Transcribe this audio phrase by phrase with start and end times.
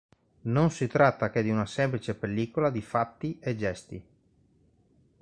[0.49, 4.03] Non si tratta che di una semplice pellicola di fatti e gesti.